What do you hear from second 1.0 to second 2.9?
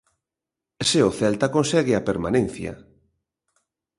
o Celta consegue a permanencia.